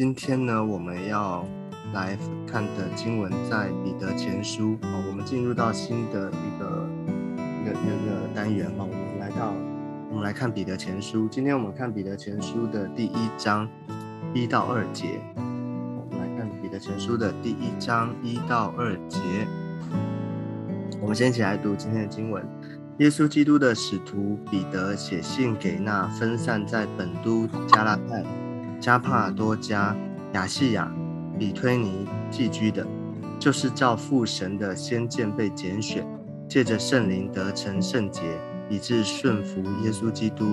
[0.00, 1.46] 今天呢，我们要
[1.92, 2.16] 来
[2.46, 5.04] 看的经文在彼得前书哦。
[5.06, 6.88] 我们进入到新的一个
[7.60, 9.52] 一个一个单元哈，我们来到
[10.08, 11.28] 我们来看彼得前书。
[11.28, 13.68] 今天我们看彼得前书的第一章
[14.32, 15.20] 一到二节。
[15.36, 19.18] 我们来看彼得前书的第一章一到二节。
[20.98, 22.42] 我们先一起来读今天的经文。
[23.00, 28.24] 耶稣基督的使徒彼得写信给那分散在本都、加拉太、
[28.80, 29.94] 加帕多加、
[30.32, 30.90] 亚细亚、
[31.38, 32.86] 比推尼寄居的，
[33.38, 36.06] 就是照父神的先见被拣选，
[36.48, 38.22] 借着圣灵得成圣洁，
[38.68, 40.46] 以致顺服耶稣基督，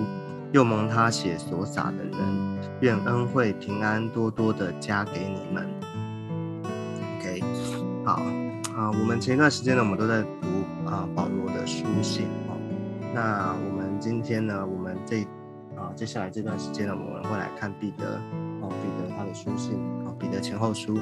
[0.52, 5.66] 又蒙他血所洒的人，愿恩惠平安多多的加给你们。
[7.18, 7.42] OK，
[8.04, 8.22] 好
[8.76, 12.56] 啊，我们前一段时间呢，我们都在读啊保罗的书信哦。
[13.14, 14.64] 那我们今天呢？
[14.66, 15.26] 我们这，
[15.98, 18.20] 接下来这段时间呢，我们会来看彼得
[18.60, 19.74] 哦，彼得他的书信
[20.06, 20.96] 哦，彼得前后书。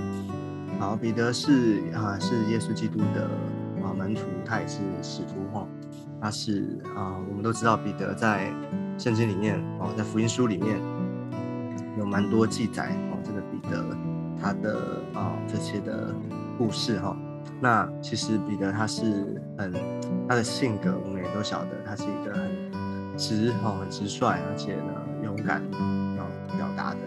[0.80, 3.28] 好，彼得是啊，是耶稣基督的
[3.84, 5.68] 啊门徒，他也是使徒哈。
[6.18, 8.50] 他是啊，我们都知道彼得在
[8.96, 10.80] 圣经里面哦，在福音书里面
[11.98, 13.84] 有蛮多记载哦，这个彼得
[14.40, 16.14] 他的啊这些的
[16.56, 17.14] 故事哈。
[17.60, 19.74] 那其实彼得他是很
[20.26, 22.50] 他的性格，我们也都晓得，他是一个很
[23.16, 24.92] 直哦，很直率，而且呢
[25.24, 25.62] 勇敢
[26.16, 26.24] 要
[26.56, 26.98] 表达的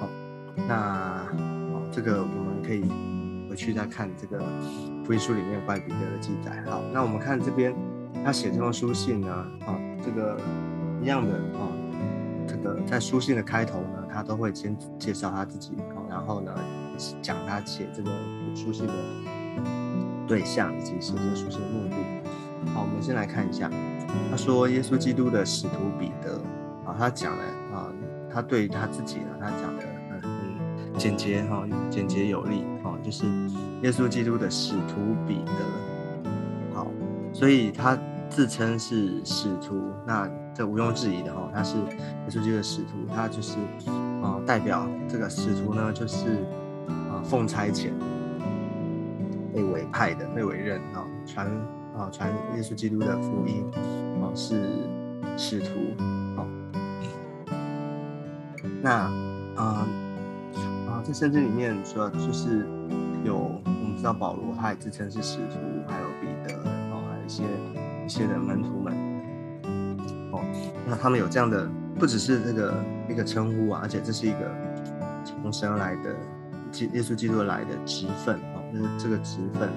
[0.00, 0.08] 哦。
[0.68, 1.26] 那
[1.74, 2.84] 哦，这个我们可以
[3.48, 4.38] 回去再看这个
[5.04, 6.62] 福音书里面关于彼得的记载。
[6.70, 7.74] 好，那我们看这边
[8.24, 9.32] 他写这封书信呢，
[9.66, 10.38] 啊，这个
[11.02, 11.68] 一样的啊，
[12.46, 15.72] 这个在书信的开头呢，他都会先介绍他自己，
[16.08, 16.52] 然后呢
[17.20, 18.10] 讲他写这个
[18.54, 18.92] 书信的。
[20.28, 21.94] 对象以及写这个书信的目的。
[22.74, 23.70] 好，我们先来看一下。
[24.30, 26.40] 他说，耶稣基督的使徒彼得
[26.84, 27.92] 啊，他讲了啊，
[28.32, 30.20] 他对他自己呢，他讲的很
[30.92, 33.26] 很简洁哈，简洁有力啊，就是
[33.82, 35.52] 耶稣基督的使徒彼得。
[36.74, 36.86] 好，
[37.32, 41.96] 所以他自称是使徒，那这毋庸置疑的哈，他是耶
[42.28, 43.56] 稣基督的使徒，他就是
[44.22, 46.26] 啊，代表这个使徒呢，就是
[46.88, 47.90] 啊，奉差遣。
[49.54, 51.50] 被委派的、被委任啊，传
[51.96, 53.64] 啊传耶稣基督的福音
[54.20, 54.62] 啊，是
[55.36, 55.66] 使徒
[56.36, 56.46] 啊。
[58.82, 58.90] 那
[59.56, 59.86] 啊
[60.86, 62.66] 啊，在圣经里面说，就是
[63.24, 65.58] 有我们知道保罗，他也自称是使徒，
[65.88, 66.54] 还有彼得
[66.90, 67.42] 哦，还有一些
[68.04, 68.94] 一些的门徒们
[70.32, 70.40] 哦。
[70.86, 71.68] 那他们有这样的，
[71.98, 72.74] 不只是这个
[73.08, 74.54] 一个称呼啊，而且这是一个
[75.24, 76.14] 从神而来的
[76.70, 78.38] 基耶稣基督来的职分。
[78.98, 79.70] 这个职分，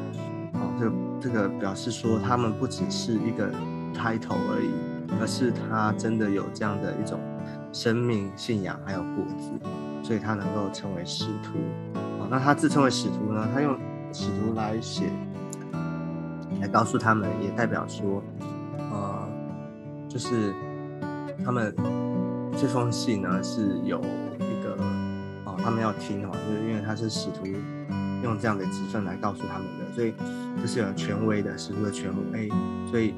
[0.59, 3.51] 哦，这个这个表示说，他们不只是一个
[3.93, 4.71] title 而已，
[5.19, 7.19] 而是他真的有这样的一种
[7.71, 9.51] 生命、信仰还有果子，
[10.03, 11.57] 所以他能够成为使徒。
[12.19, 13.47] 哦，那他自称为使徒呢？
[13.53, 13.77] 他用
[14.11, 15.05] 使徒来写，
[16.61, 18.21] 来告诉他们，也代表说，
[18.91, 19.29] 呃，
[20.07, 20.53] 就是
[21.45, 21.73] 他们
[22.57, 24.75] 这封信呢是有一个，
[25.45, 27.45] 哦，他们要听哦，就是因为他是使徒。
[28.23, 30.13] 用这样的职分来告诉他们的，所以
[30.61, 32.49] 这是有权威的，使徒的权威，
[32.89, 33.13] 所以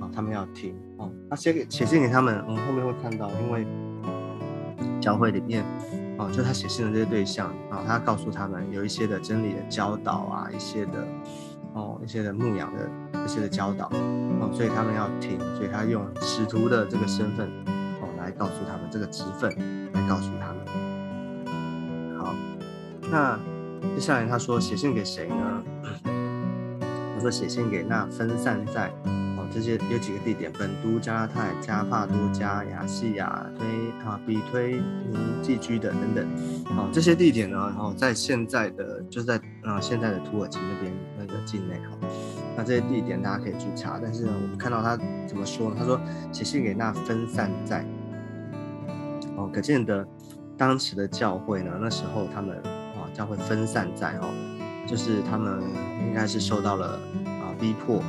[0.00, 1.08] 啊，他们要听啊。
[1.30, 3.66] 他写给写信给他们，我们后面会看到，因为
[5.00, 5.64] 教会里面
[6.18, 11.06] 啊，就他写信的这些对象啊，他告诉他们有一些的真理的教导啊，一些的
[11.72, 13.86] 哦，一些的牧养的这些的教导
[14.40, 17.48] 哦，所以他们要听，所以他用使徒的这个身份
[18.00, 19.50] 哦来告诉他们这个职分，
[19.92, 22.18] 来告诉他们。
[22.18, 22.34] 好，
[23.10, 23.53] 那。
[23.94, 25.62] 接下来他说写信给谁呢？
[27.14, 33.66] 他说写信给那分散在哦这些有几个地点：本都、加拉太、加帕多加、亚细亚、推
[34.04, 36.26] 啊比推尼寄居的等等。
[36.76, 41.96] 哦，这些地点呢，然后在现在的就是在啊现在的土耳其那边那个境内哈。
[42.56, 44.96] 那这些地点大家可以去查，但是呢，我们看到他
[45.26, 45.76] 怎么说呢？
[45.78, 45.98] 他说
[46.32, 47.84] 写信给那分散在
[49.36, 50.06] 哦，可见的
[50.58, 52.60] 当时的教会呢，那时候他们。
[53.14, 54.28] 将会分散在哦，
[54.86, 55.62] 就是他们
[56.00, 58.02] 应该是受到了啊逼迫，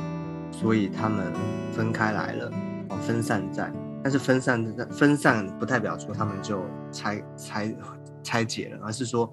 [0.50, 1.32] 所以他们
[1.72, 2.52] 分开来了
[2.88, 3.72] 哦，分散在。
[4.02, 6.62] 但是分散分散不代表说他们就
[6.92, 7.74] 拆拆
[8.22, 9.32] 拆解了，而是说，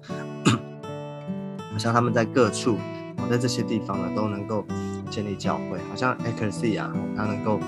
[1.72, 2.76] 好像他们在各处
[3.18, 4.64] 哦，在这些地方呢都能够
[5.10, 7.58] 建立教会，好像 e c l e s i a 它能够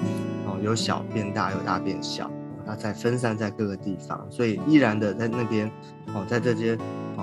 [0.46, 2.30] 哦由小变大，由大变小，
[2.64, 5.70] 它在分散在各个地方，所以依然的在那边
[6.14, 6.78] 哦，在这些。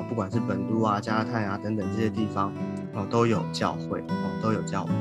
[0.07, 2.53] 不管是本都啊、加拉太啊等等这些地方，
[2.94, 4.91] 哦，都有教会，哦，都有教会。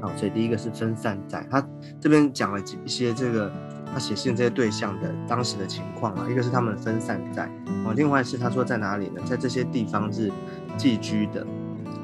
[0.00, 1.66] 好，所以第一个是分散在，他
[2.00, 3.52] 这边讲了几一些这个
[3.92, 7.50] 他写信这些对象的当时的情况啊，一个是他们分散在
[7.84, 9.20] 哦，另外是他说在哪里呢？
[9.24, 10.32] 在这些地方是
[10.76, 11.46] 寄居的。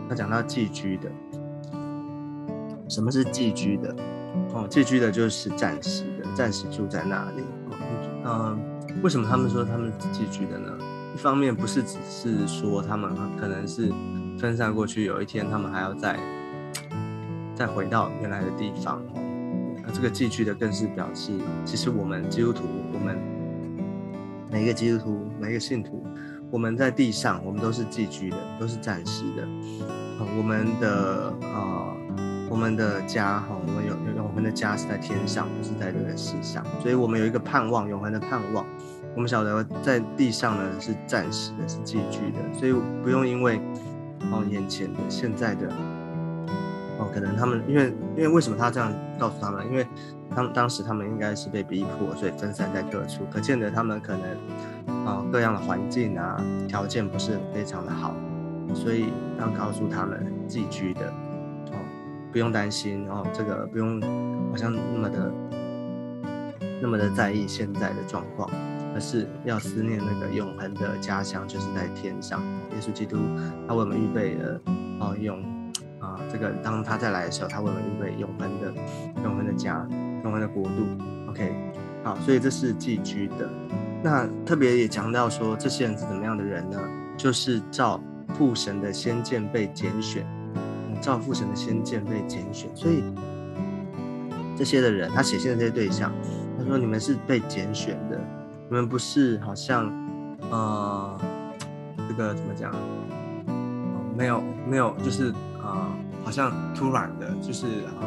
[0.08, 1.10] 他讲到寄居的，
[2.88, 3.92] 什么是寄居的？
[4.52, 7.42] 哦，寄居的就是暂时的，暂时住在那里。
[8.24, 8.56] 嗯，
[9.02, 10.70] 为什么他们说他们寄居的呢？
[11.16, 13.10] 一方面不是只是说他们
[13.40, 13.90] 可能是
[14.38, 16.20] 分散过去，有一天他们还要再
[17.54, 19.00] 再回到原来的地方。
[19.82, 21.32] 那这个寄居的更是表示，
[21.64, 23.18] 其实我们基督徒，我们
[24.52, 26.06] 每一个基督徒，每一个信徒，
[26.50, 29.48] 我们在地上，我们都是寄居的，都是暂时的。
[30.36, 31.96] 我们的啊，
[32.50, 38.66] 我们的家哈，我们有有我们的家是在天上，不是在这个世上，所以我们有一个盼望，永恒的盼望。
[39.16, 43.58] 我们晓得在地上呢是暂时的，是寄居的，所以不用因为
[44.30, 45.66] 哦眼前的现在的
[46.98, 49.66] 哦，可能他们因为因为为什么他这样告诉他们？
[49.70, 49.86] 因为
[50.34, 56.38] 他们当时他们应该是被逼迫，所以分散在各处，可见的他们可能啊各样的环境啊
[56.69, 58.14] 条件不是非常的好。
[58.74, 59.06] 所以
[59.38, 61.06] 要告诉他们寄居的
[61.72, 61.78] 哦，
[62.32, 63.98] 不用担心哦，这个不用
[64.50, 65.32] 好像那么的
[66.82, 68.50] 那么的在意现在的状况，
[68.96, 72.43] 而是要思念那个永恒的家乡，就是在天上。
[72.70, 73.19] 耶稣基督
[73.69, 74.58] 他为我们预备了
[75.00, 75.43] 哦永
[76.00, 78.72] 啊这个当他再来的时候，他为我们预备永恒的
[79.22, 79.87] 永恒的家，
[80.25, 80.87] 永恒的国度。
[81.28, 81.54] OK，
[82.02, 83.46] 好，所以这是寄居的。
[84.02, 86.81] 那特别也强调说，这些人是怎么样的人呢？
[87.19, 88.00] 就是照。
[88.34, 90.26] 父神的先见被拣选，
[91.00, 93.02] 照父神的先见被拣选，所以
[94.54, 96.12] 这些的人，他写信的这些对象，
[96.58, 98.20] 他说：“你们是被拣选的，
[98.68, 99.90] 你们不是好像，
[100.50, 101.20] 呃，
[102.08, 102.74] 这个怎么讲？
[104.16, 105.30] 没有没有，就是
[105.62, 105.88] 啊，
[106.24, 107.66] 好像突然的，就是
[108.00, 108.02] 啊，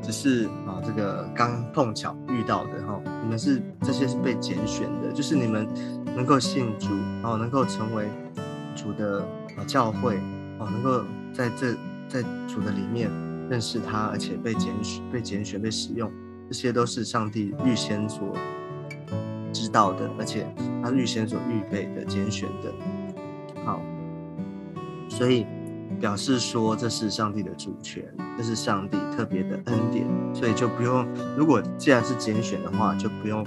[0.00, 3.00] 只是啊，这个刚碰巧遇到的哈。
[3.22, 5.68] 你们是这些是被拣选的，就是你们
[6.16, 6.88] 能够信主，
[7.20, 8.08] 然后能够成为
[8.74, 9.22] 主的。”
[9.54, 10.16] 啊，教会
[10.58, 11.74] 啊，能够在这
[12.08, 13.10] 在主的里面
[13.50, 16.10] 认识他，而且被拣选、被拣选、被使用，
[16.48, 18.34] 这些都是上帝预先所
[19.72, 20.46] 道的，而且
[20.82, 22.72] 他预先所预备的、拣选的。
[23.64, 23.80] 好，
[25.08, 25.46] 所以
[25.98, 28.04] 表示说这是上帝的主权，
[28.36, 31.06] 这是上帝特别的恩典，所以就不用。
[31.36, 33.42] 如果既然是拣选的话，就不用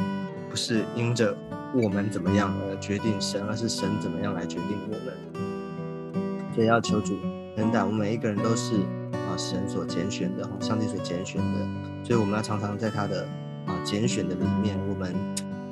[0.49, 1.37] 不是因着
[1.73, 6.23] 我们怎么样而决定神，而是神怎么样来决定我们。
[6.53, 7.13] 所以要求主
[7.55, 8.75] 等待，我们每一个人都是
[9.11, 11.67] 啊神所拣选的，上帝所拣选的。
[12.01, 13.27] 所以我们要常常在他的
[13.65, 15.13] 啊拣选的里面，我们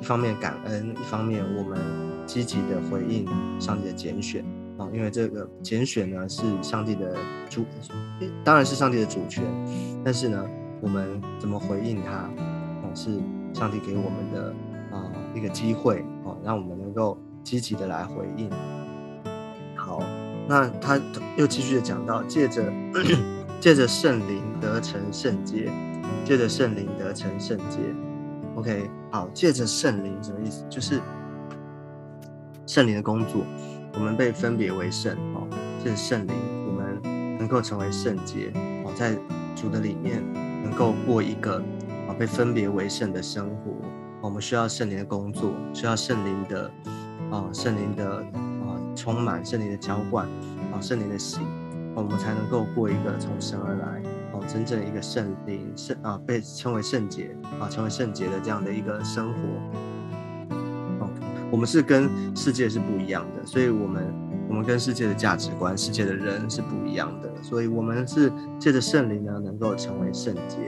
[0.04, 1.78] 一方面感恩，一方面我们
[2.26, 3.26] 积极的回应
[3.58, 4.44] 上帝的拣选
[4.76, 4.86] 啊。
[4.92, 7.16] 因为这个拣选呢是上帝的
[7.48, 7.64] 主，
[8.44, 9.42] 当然是上帝的主权，
[10.04, 10.44] 但是呢，
[10.82, 12.30] 我们怎么回应他啊，
[12.94, 13.18] 是
[13.54, 14.54] 上帝给我们的
[14.94, 18.50] 啊一个机会啊，让我们能够积极的来回应。
[19.74, 20.02] 好。
[20.46, 21.00] 那他
[21.38, 22.70] 又继续的讲到，借着
[23.58, 25.72] 借着圣灵得成圣洁，
[26.26, 27.78] 借着圣灵得成圣洁。
[28.56, 30.64] OK，好，借着圣灵什么意思？
[30.68, 31.00] 就是
[32.66, 33.44] 圣灵的工作，
[33.94, 35.46] 我们被分别为圣哦。
[35.82, 36.34] 借着圣灵，
[36.66, 38.52] 我们能够成为圣洁
[38.84, 39.16] 哦，在
[39.54, 40.22] 主的里面
[40.62, 41.58] 能够过一个
[42.08, 43.72] 啊被分别为圣的生活。
[44.20, 46.70] 我们需要圣灵的工作，需要圣灵的
[47.30, 48.80] 啊圣灵的啊。
[48.96, 50.24] 充满圣灵的浇灌，
[50.72, 51.40] 啊，圣灵的洗，
[51.96, 54.00] 我们才能够过一个从神而来，
[54.34, 59.38] 哦，真正一个圣灵圣啊，被称为圣洁啊，成为圣洁的这样的一个生活。
[60.98, 61.08] 哦，
[61.52, 64.12] 我们是跟世界是不一样的，所以我们
[64.48, 70.58] 我们跟世界的价值观、世界的人是不一样的，所以我们是借着圣灵呢，能够成为圣洁，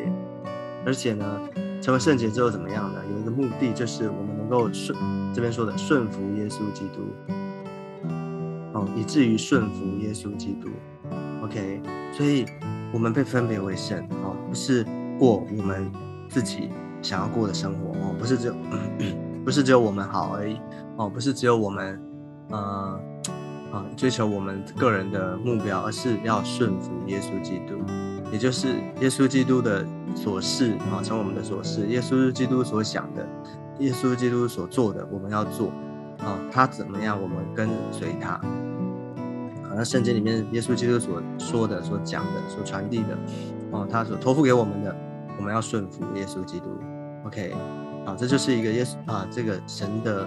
[0.87, 1.41] 而且呢，
[1.83, 3.01] 成为圣洁之后怎么样呢？
[3.13, 4.97] 有一个目的，就是我们能够顺
[5.35, 7.03] 这边说的顺服耶稣基督。
[8.73, 10.69] 哦以至于顺服耶稣基督
[11.43, 11.81] ，OK，
[12.13, 12.45] 所以
[12.97, 14.83] 我们被分别为圣，哦，不是
[15.19, 15.93] 过我们
[16.31, 16.71] 自己
[17.03, 18.55] 想要过的生活，哦，不是只有，
[19.45, 20.59] 不是只有我们好而已，
[20.97, 22.01] 哦，不是只有我们，
[22.49, 22.99] 呃，
[23.71, 27.75] 啊，追求我们个人的目标，而是要顺服耶稣基督，
[28.33, 28.69] 也就是
[29.03, 33.29] 耶稣基督的所事，啊，成我们的所事，耶稣基督所想的，
[33.81, 35.69] 耶稣基督所做的，我们要做，
[36.21, 38.41] 啊，他怎么样，我们跟随他。
[39.77, 43.19] 那圣经里面，耶稣基督所说的、所讲的、所传递的，
[43.71, 44.97] 哦，他所托付给我们的，
[45.37, 46.67] 我们要顺服耶稣基督。
[47.27, 47.55] OK，
[48.07, 50.27] 好，这就是一个耶稣啊，这个神的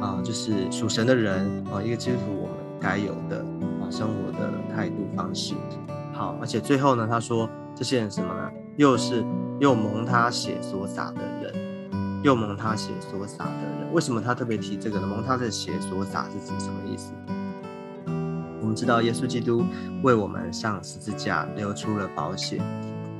[0.00, 3.38] 啊，就是属神的人啊，一个基督徒我们该有的
[3.80, 5.54] 啊生活的态度方式。
[6.12, 8.50] 好，而且最后呢，他说这些人什么呢？
[8.76, 9.24] 又是
[9.60, 11.54] 又蒙他血所洒的人。
[12.24, 13.92] 又蒙他血所洒的人。
[13.92, 15.06] 为什么他特别提这个呢？
[15.06, 17.12] 蒙他的血所洒是指什么意思？
[18.68, 19.64] 我们知道耶稣基督
[20.02, 22.60] 为我们上十字架流出了宝血，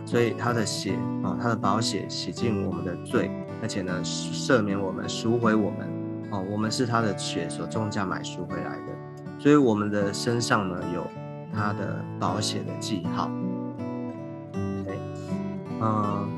[0.04, 0.92] 所以他的血
[1.24, 3.30] 啊，他的宝血洗净我们的罪，
[3.62, 5.88] 而且呢赦免我们，赎回我们。
[6.30, 8.92] 哦，我们是他的血所重价买赎回来的，
[9.38, 11.02] 所以我们的身上呢有
[11.50, 13.30] 他的保险的记号。
[15.80, 16.28] 嗯，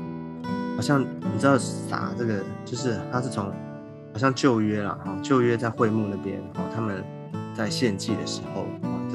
[0.77, 3.51] 好像你知道撒这个，就是他是从
[4.13, 7.03] 好像旧约了哈，旧约在会幕那边哦，他们
[7.53, 8.65] 在献祭的时候，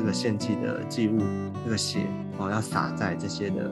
[0.06, 1.18] 个献祭的祭物
[1.64, 2.06] 这个血
[2.38, 3.70] 哦要洒在这些的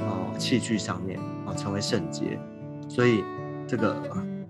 [0.00, 2.38] 哦器具上面啊，成为圣洁，
[2.88, 3.22] 所以
[3.66, 3.94] 这个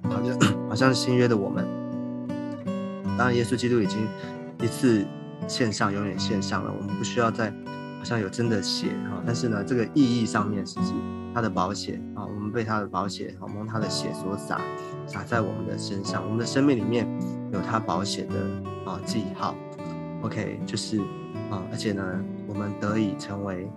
[0.05, 0.39] 好像
[0.69, 1.67] 好像新约的我们。
[3.17, 4.09] 当然，耶稣基督已经
[4.61, 5.07] 一次
[5.47, 6.73] 献上，永远献上了。
[6.77, 7.49] 我们不需要再
[7.99, 10.93] 好像有真的血哈，但是呢，这个意义上面是指
[11.33, 14.61] 他的保险啊，我们被他的保险啊，蒙他的血所洒，
[15.07, 17.07] 洒在我们的身上，我们的生命里面
[17.53, 19.55] 有他保险的啊记号。
[20.23, 21.01] OK，就是
[21.55, 22.03] 啊，而且呢，
[22.49, 23.71] 我们得以成为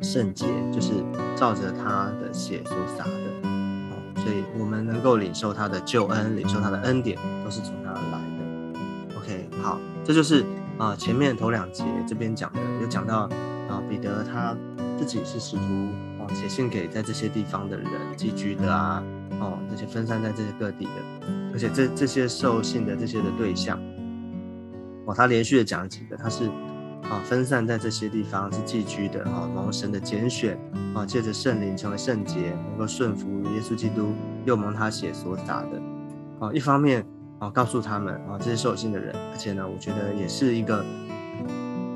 [0.00, 0.94] 圣洁，就是
[1.36, 3.12] 照着他的血所洒的。
[4.16, 9.18] 所以我们能够领受他的救恩，领受他的恩典，都是从他而来的。
[9.18, 10.44] OK，好，这就是
[10.78, 13.28] 啊前面头两节这边讲的，有讲到
[13.68, 14.56] 啊彼得他
[14.96, 15.62] 自己是使徒
[16.20, 19.02] 啊，写信给在这些地方的人寄居的啊，
[19.40, 20.90] 哦这些分散在这些各地的，
[21.52, 23.76] 而且这这些受信的这些的对象，
[25.04, 26.50] 哦他连续的讲几个，他是。
[27.10, 30.56] 啊，分散在这些地方是寄居的啊，蒙神的拣选
[30.94, 34.12] 啊，借着圣灵成为圣洁，能够顺服耶稣基督，
[34.44, 35.82] 又蒙他血所洒的
[36.38, 36.52] 啊。
[36.52, 37.04] 一方面
[37.40, 40.84] 啊，告诉他们啊，这些受信的人，而且呢，我觉得也是一个，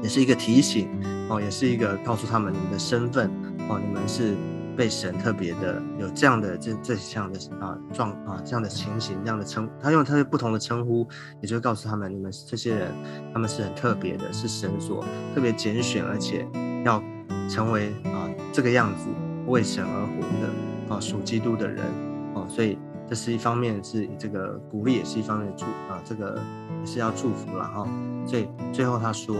[0.03, 0.89] 也是一个提醒
[1.31, 3.31] 哦，也是一个告诉他们你们的身份
[3.71, 4.35] 哦，你们是。
[4.77, 11.09] 被神特别的有这样的这这项的啊状啊这样的情形这样的称，他用特别不同的称呼，
[11.41, 12.93] 也就告诉他们，你们这些人
[13.33, 15.03] 他们是很特别的，是神所
[15.35, 16.47] 特别拣选，而且
[16.85, 17.03] 要
[17.49, 19.09] 成为啊这个样子
[19.47, 21.83] 为神而活的啊属基督的人
[22.35, 22.79] 啊，所以
[23.09, 26.39] 这是一方面是这个鼓励，也是一方面祝啊这个
[26.85, 27.89] 是要祝福了哈。
[28.27, 29.35] 所以最后他说，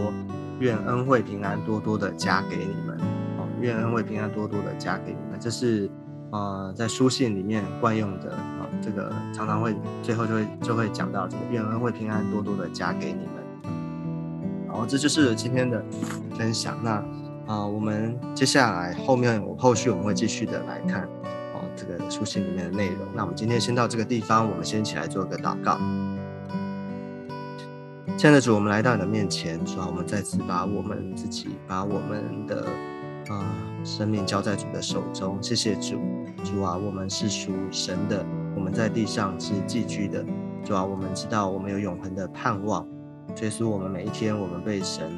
[0.59, 3.16] 愿恩惠平安多多的加给你们。
[3.61, 5.89] 愿恩惠平安多多的加给你们，这是
[6.31, 13.33] 呃在书信里面惯用的啊，这个常常会最后就会就会讲到这个愿恩惠平安多多的加给你们。
[14.69, 15.83] 好，这就是今天的
[16.37, 16.77] 分享。
[16.83, 17.03] 那
[17.47, 21.03] 啊，我们接下来后面我后续我们会继续的来看
[21.53, 22.99] 哦这个书信里面的内容。
[23.15, 25.79] 那我们今天先到这个地方，我们先起来做个祷告。
[28.17, 32.67] 亲爱的主，我们来到你的面前，主啊，我们再次把我们自己，把我们的。
[33.33, 33.45] 啊，
[33.83, 35.99] 生命交在主的手中，谢谢主，
[36.43, 40.23] 主啊，我们是属神的，我们在地上是寄居的，
[40.63, 42.87] 主啊，我们知道我们有永恒的盼望，
[43.41, 45.11] 耶稣，我们每一天我们被神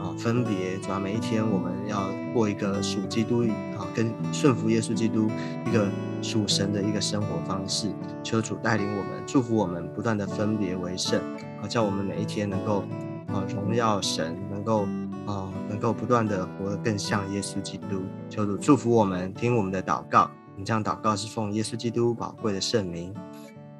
[0.00, 3.42] 啊分别，主啊，每一天我们要过一个属基督
[3.76, 5.28] 啊，跟顺服耶稣基督
[5.66, 5.88] 一个
[6.22, 7.88] 属神的一个生活方式，
[8.22, 11.20] 求主带领我们，祝福我们，不断的分别为圣，
[11.60, 12.84] 啊，叫我们每一天能够
[13.28, 14.86] 啊荣耀神，能够。
[15.26, 15.48] 啊，
[15.84, 20.30] 够不断的活得更像耶稣基督，求主祝福我们，听我们的祷告。
[20.52, 23.14] 我们这样祷告是奉耶稣基督宝贵的圣名，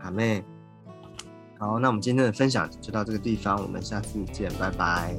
[0.00, 0.44] 阿妹。
[1.58, 5.16] 好，那我们今天的分享就到这个地方，我们下次见，拜拜。